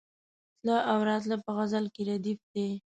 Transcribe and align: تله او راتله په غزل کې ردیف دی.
تله 0.59 0.77
او 0.91 0.99
راتله 1.09 1.37
په 1.43 1.51
غزل 1.57 1.85
کې 1.93 2.01
ردیف 2.09 2.39
دی. 2.53 2.69